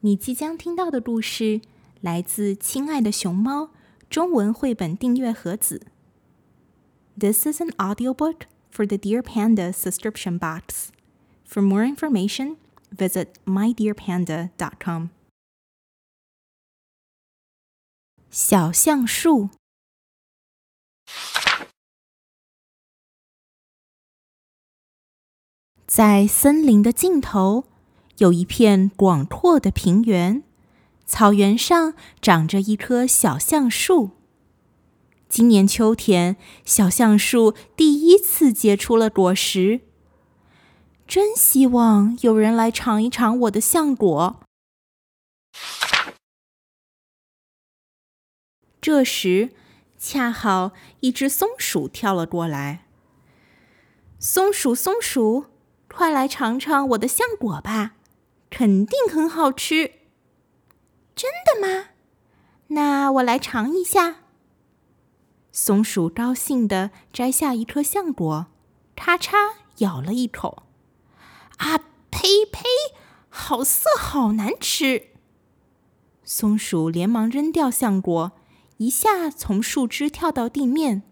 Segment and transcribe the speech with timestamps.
[0.00, 1.60] 你即将听到的故事
[2.00, 3.64] 来自《亲爱的熊猫》
[4.08, 5.86] 中文绘本订阅盒子。
[7.18, 10.90] This is an audiobook for the Dear Panda subscription box.
[11.44, 12.58] For more information,
[12.96, 15.08] visit mydearpanda.com.
[18.30, 19.48] 小橡树
[25.88, 27.77] 在森林的尽头。
[28.18, 30.42] 有一片广阔的平原，
[31.06, 34.10] 草原上长着一棵小橡树。
[35.28, 39.82] 今年秋天，小橡树第一次结出了果实。
[41.06, 44.40] 真希望有人来尝一尝我的橡果。
[48.80, 49.50] 这时，
[49.96, 52.84] 恰好一只松鼠跳了过来。
[54.18, 55.44] 松鼠，松鼠，
[55.88, 57.94] 快来尝尝我的橡果吧！
[58.58, 59.92] 肯定很好吃，
[61.14, 61.90] 真的吗？
[62.66, 64.16] 那我来尝一下。
[65.52, 68.48] 松鼠高兴地摘下一颗橡果，
[68.96, 69.36] 咔嚓
[69.76, 70.64] 咬了一口。
[71.58, 71.78] 啊
[72.10, 72.64] 呸呸！
[73.28, 75.10] 好涩，好难吃。
[76.24, 78.32] 松鼠连忙扔掉橡果，
[78.78, 81.04] 一下从树枝跳到地面，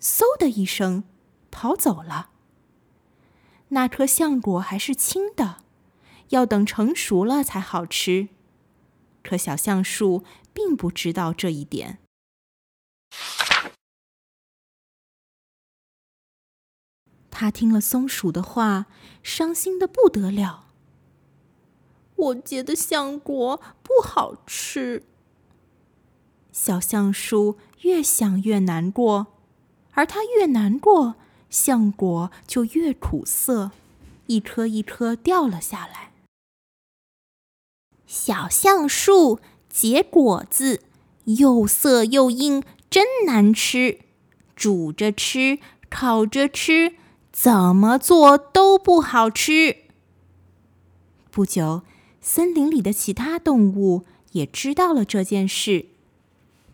[0.00, 1.04] 嗖的一声
[1.52, 2.30] 跑走了。
[3.68, 5.58] 那颗橡果还是青的。
[6.30, 8.28] 要等成熟了才好吃，
[9.22, 11.98] 可小橡树并不知道这一点。
[17.30, 18.86] 他听了松鼠的话，
[19.22, 20.66] 伤心的不得了。
[22.16, 25.04] 我结的橡果不好吃。
[26.52, 29.28] 小橡树越想越难过，
[29.92, 31.14] 而他越难过，
[31.48, 33.70] 橡果就越苦涩，
[34.26, 36.09] 一颗一颗掉了下来。
[38.12, 40.82] 小橡树结果子，
[41.26, 44.00] 又涩又硬，真难吃。
[44.56, 46.94] 煮着吃，烤着吃，
[47.30, 49.76] 怎么做都不好吃。
[51.30, 51.82] 不久，
[52.20, 55.86] 森林里的其他动物也知道了这件事，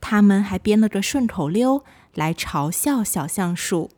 [0.00, 3.90] 他们还编了个顺口溜来嘲笑小橡树。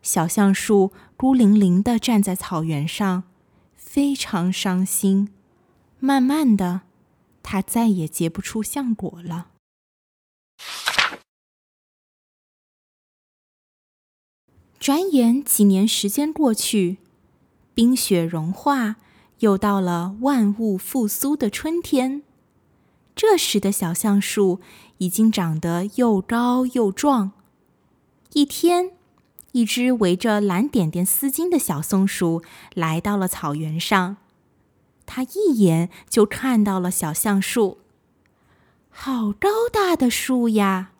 [0.00, 3.24] 小橡树孤零零的站在草原上，
[3.76, 5.34] 非常伤心。
[6.00, 6.80] 慢慢的，
[7.42, 9.48] 它再也结不出橡果了。
[14.78, 16.96] 转眼几年时间过去，
[17.74, 18.96] 冰雪融化，
[19.40, 22.22] 又到了万物复苏的春天。
[23.14, 24.60] 这时的小橡树
[24.96, 27.32] 已经长得又高又壮。
[28.32, 28.92] 一天，
[29.52, 34.16] 一只围着蓝点点丝巾的小松鼠来到了草原上。
[35.12, 37.78] 他一眼就看到了小橡树，
[38.90, 40.92] 好高大的树呀！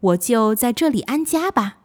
[0.00, 1.80] 我就在这里安家吧。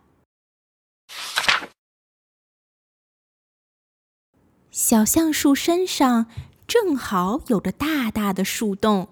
[4.72, 6.28] 小橡树身上
[6.66, 9.10] 正好有个大大的树洞，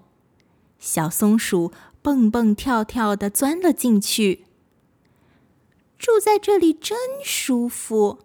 [0.78, 1.70] 小松鼠
[2.00, 4.46] 蹦蹦跳跳的钻了进去。
[5.98, 8.20] 住在这里真舒服，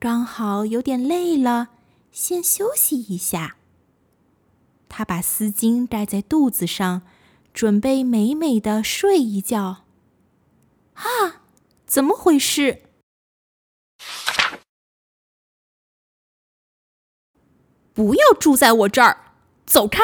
[0.00, 1.77] 刚好有点累了。
[2.18, 3.58] 先休息一下。
[4.88, 7.02] 他把丝巾盖在肚子上，
[7.54, 9.84] 准备美美的睡一觉。
[10.94, 11.42] 啊，
[11.86, 12.82] 怎么回事？
[17.94, 20.02] 不要住在我这儿，走开！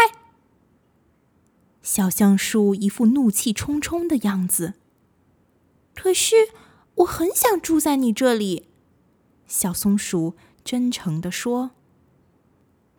[1.83, 4.75] 小橡树一副怒气冲冲的样子。
[5.97, 6.37] 可是
[6.95, 8.69] 我很想住在你这里，
[9.49, 11.73] 小松鼠真诚地说。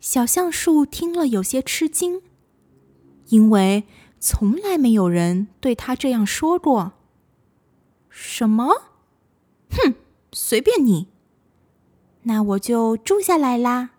[0.00, 2.22] 小橡树听了有些吃惊，
[3.28, 3.84] 因为
[4.20, 6.92] 从来没有人对他这样说过。
[8.08, 8.92] 什么？
[9.70, 9.94] 哼，
[10.32, 11.08] 随便你。
[12.22, 13.90] 那我就住下来啦。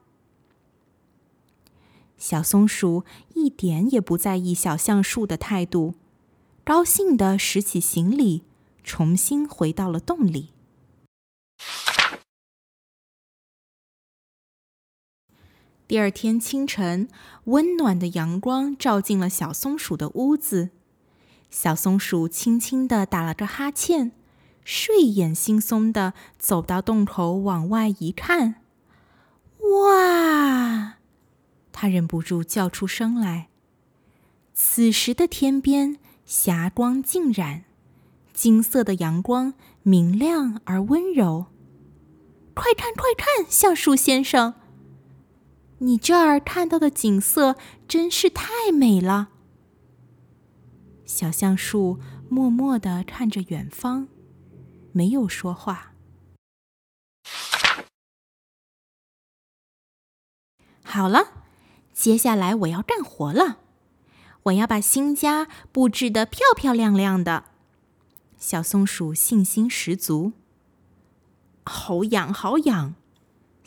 [2.18, 3.04] 小松鼠
[3.36, 5.94] 一点也不在意小橡树的态度，
[6.64, 8.44] 高兴的拾起行李，
[8.84, 10.50] 重新回到了洞里。
[15.88, 17.08] 第二天清晨，
[17.46, 20.72] 温暖的阳光照进了小松鼠的屋子。
[21.50, 24.12] 小松鼠轻轻的打了个哈欠，
[24.66, 28.56] 睡眼惺忪的走到洞口，往外一看，
[29.62, 30.96] 哇！
[31.72, 33.48] 它忍不住叫出声来。
[34.54, 37.64] 此时的天边霞光尽染，
[38.34, 41.46] 金色的阳光明亮而温柔。
[42.54, 44.56] 快看，快看，橡树先生！
[45.80, 47.56] 你这儿看到的景色
[47.88, 49.30] 真是太美了。”
[51.06, 54.08] 小橡树默默的看着远方，
[54.92, 55.94] 没有说话。
[60.84, 61.44] 好了，
[61.94, 63.60] 接下来我要干活了。
[64.44, 67.46] 我要把新家布置的漂漂亮亮的。
[68.38, 70.32] 小松鼠信心十足。
[71.66, 72.96] 好痒，好痒！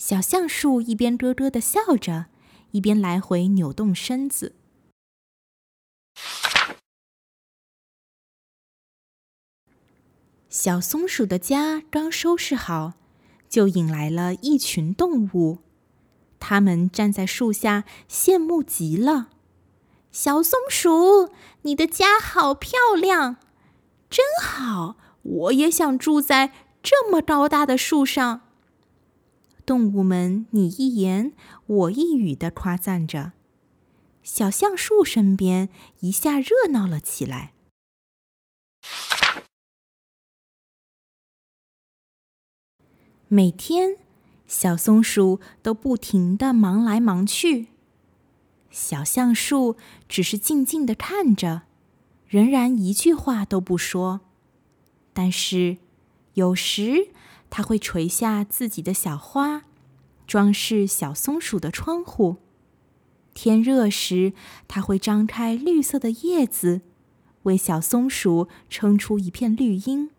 [0.00, 2.24] 小橡树一边咯咯的笑着，
[2.70, 4.56] 一边来回扭动身子。
[10.48, 12.94] 小松鼠的家刚收拾好，
[13.46, 15.58] 就引来了一群动物。
[16.38, 19.28] 它们站在树下，羡慕极了。
[20.10, 21.28] 小松鼠，
[21.60, 23.36] 你的家好漂亮，
[24.08, 24.96] 真好！
[25.22, 28.46] 我也想住在这么高大的树上。
[29.64, 31.32] 动物们你一言
[31.66, 33.32] 我一语的夸赞着，
[34.22, 35.68] 小橡树身边
[36.00, 37.52] 一下热闹了起来。
[43.28, 43.96] 每天，
[44.48, 47.68] 小松鼠都不停的忙来忙去。
[48.70, 49.76] 小橡树
[50.08, 51.62] 只是静静的看着，
[52.26, 54.20] 仍然一句话都不说。
[55.12, 55.78] 但是，
[56.34, 57.08] 有时
[57.50, 59.64] 它会垂下自己的小花，
[60.26, 62.36] 装饰小松鼠的窗户。
[63.34, 64.32] 天热时，
[64.66, 66.82] 它会张开绿色的叶子，
[67.42, 70.10] 为小松鼠撑出一片绿荫。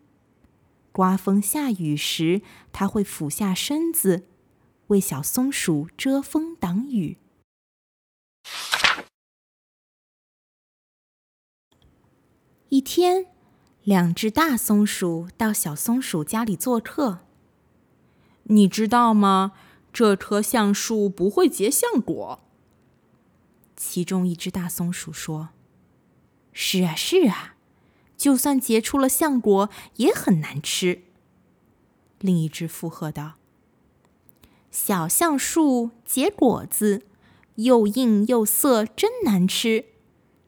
[0.92, 4.26] 刮风下雨时，它会俯下身子，
[4.88, 7.16] 为小松鼠遮风挡雨。
[12.68, 13.26] 一天，
[13.84, 17.20] 两只大松鼠到小松鼠家里做客。
[18.44, 19.52] 你知道吗？
[19.92, 22.40] 这棵橡树不会结橡果。
[23.76, 25.50] 其中一只大松鼠说
[26.52, 27.56] ：“是啊，是啊，
[28.16, 31.02] 就算结出了橡果，也很难吃。”
[32.20, 33.34] 另一只附和道
[34.70, 37.02] ：“小橡树结果子，
[37.56, 39.86] 又硬又涩，真难吃。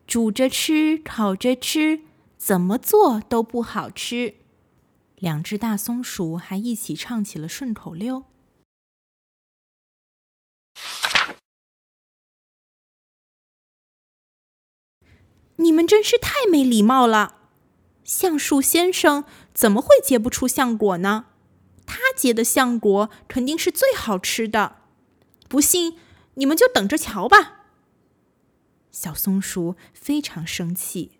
[0.06, 2.02] 煮着吃，烤着吃。”
[2.46, 4.35] 怎么做都不好吃。
[5.17, 8.25] 两只大松鼠还一起唱起了顺口溜。
[15.56, 17.49] 你们真是太没礼貌了！
[18.05, 19.25] 橡树先生
[19.55, 21.29] 怎么会结不出橡果呢？
[21.87, 24.82] 他结的橡果肯定是最好吃的。
[25.49, 25.99] 不信，
[26.35, 27.64] 你们就等着瞧吧。
[28.93, 31.12] 小松鼠非常生气。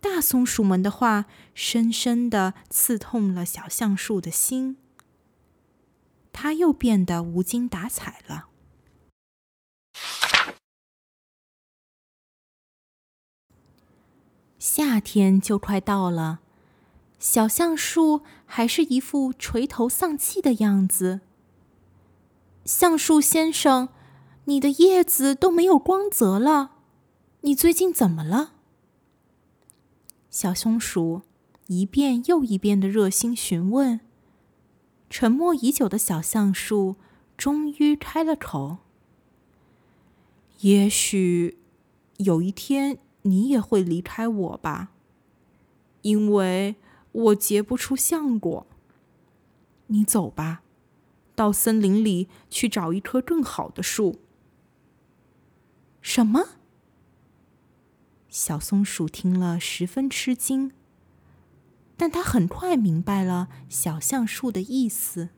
[0.00, 4.78] 大松鼠们的话深深的刺痛了小橡树的心，
[6.32, 8.48] 它又变得无精打采了。
[14.58, 16.40] 夏天就快到了，
[17.18, 21.20] 小橡树还是一副垂头丧气的样子。
[22.64, 23.88] 橡树先生，
[24.44, 26.72] 你的叶子都没有光泽了，
[27.40, 28.52] 你最近怎么了？
[30.30, 31.22] 小松鼠
[31.66, 33.98] 一遍又一遍的热心询问，
[35.10, 36.94] 沉默已久的小橡树
[37.36, 38.78] 终于开了口
[40.62, 41.58] ：“也许
[42.18, 44.92] 有一天你也会离开我吧，
[46.02, 46.76] 因为
[47.10, 48.66] 我结不出橡果。
[49.88, 50.62] 你走吧，
[51.34, 54.20] 到森林里去找一棵更好的树。”
[56.00, 56.59] 什么？
[58.30, 60.70] 小松鼠听了十分吃惊，
[61.96, 65.30] 但它很快明白了小橡树的意思。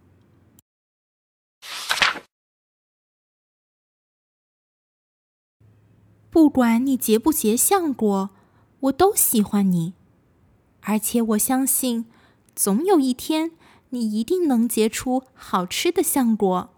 [6.28, 8.30] 不管你结不结橡果，
[8.80, 9.94] 我都喜欢你，
[10.82, 12.04] 而且我相信，
[12.54, 13.52] 总有一天
[13.90, 16.74] 你一定能结出好吃的橡果。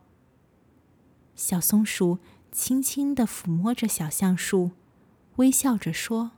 [1.35, 2.19] 小松鼠
[2.53, 4.71] 轻轻的抚摸着小橡树。
[5.37, 6.31] 微笑着说：“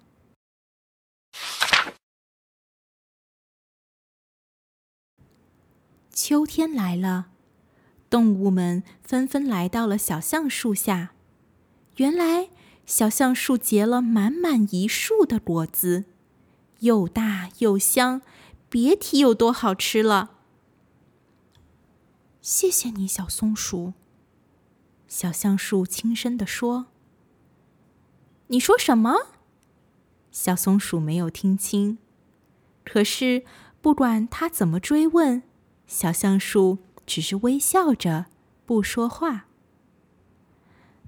[6.11, 7.26] 秋天来了，
[8.09, 11.12] 动物们纷纷来到了小橡树下。
[11.97, 12.49] 原来，
[12.87, 16.07] 小橡树结了满满一树的果子，
[16.81, 18.23] 又大又香，
[18.71, 20.38] 别提有多好吃了。
[22.41, 23.93] 谢谢你，小松鼠。”
[25.07, 26.87] 小橡树轻声地说。
[28.49, 29.29] 你说什么？
[30.31, 31.99] 小松鼠没有听清。
[32.85, 33.45] 可是，
[33.81, 35.43] 不管它怎么追问，
[35.88, 38.26] 小橡树只是微笑着
[38.65, 39.47] 不说话。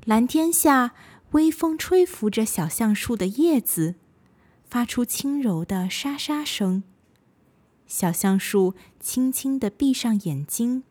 [0.04, 0.94] 蓝天下，
[1.32, 3.94] 微风吹拂着小橡树的叶子，
[4.64, 6.82] 发出轻柔的沙沙声。
[7.86, 10.82] 小橡树轻轻地闭上眼睛，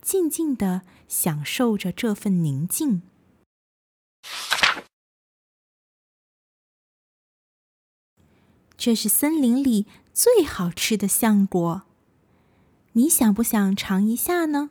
[0.00, 3.02] 静静地享受着这份宁静。
[8.80, 9.84] 这是森林里
[10.14, 11.82] 最好吃的橡果，
[12.92, 14.70] 你想不想尝一下呢？